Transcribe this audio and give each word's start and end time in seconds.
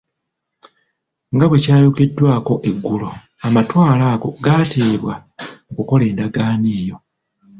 Nga 1.33 1.45
bwe 1.47 1.63
kyayogeddwako 1.63 2.53
engulu, 2.69 3.09
amatwale 3.45 4.03
ago 4.13 4.29
gaateebwa 4.45 5.13
mu 5.65 5.71
kukola 5.77 6.03
Endagaano 6.11 6.67
eyo. 6.79 6.97